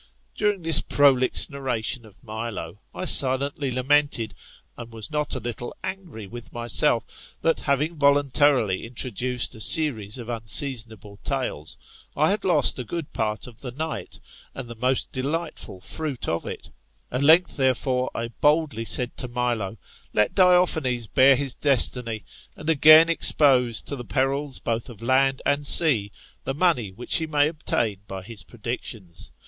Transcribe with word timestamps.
During 0.33 0.63
this 0.63 0.81
prolix 0.81 1.47
narration 1.51 2.07
of 2.07 2.23
Milo, 2.23 2.79
I 2.91 3.05
silently 3.05 3.69
lamented, 3.69 4.33
and 4.75 4.91
was 4.91 5.11
not 5.11 5.35
a 5.35 5.39
little 5.39 5.75
angiy 5.83 6.27
with 6.27 6.51
myself, 6.53 7.37
that 7.41 7.59
having 7.59 7.99
voluntarily 7.99 8.83
introduced 8.83 9.53
a 9.53 9.61
series 9.61 10.17
of 10.17 10.27
unseasonable 10.27 11.19
tales, 11.23 11.77
I 12.15 12.31
had 12.31 12.43
lost 12.43 12.79
a 12.79 12.83
good 12.83 13.13
part 13.13 13.45
of 13.45 13.61
the 13.61 13.69
night, 13.69 14.19
and 14.55 14.67
the 14.67 14.73
most 14.73 15.11
delightful 15.11 15.79
fruit 15.79 16.27
of 16.27 16.47
it 16.47 16.71
At 17.11 17.21
length, 17.21 17.55
therefore, 17.55 18.09
I 18.15 18.29
boldly 18.29 18.85
said 18.85 19.15
to 19.17 19.27
Milo, 19.27 19.77
Let 20.13 20.33
Diophanes 20.33 21.05
bear 21.05 21.35
his 21.35 21.53
destiny, 21.53 22.25
and 22.55 22.71
again 22.71 23.07
expose 23.07 23.83
to 23.83 23.95
the 23.95 24.03
perils 24.03 24.57
both 24.57 24.89
of 24.89 25.03
land 25.03 25.43
and 25.45 25.67
sea 25.67 26.11
the 26.43 26.55
money 26.55 26.91
which 26.91 27.17
he 27.17 27.27
may 27.27 27.47
obtain 27.47 27.99
by 28.07 28.23
his 28.23 28.41
predictions. 28.41 29.31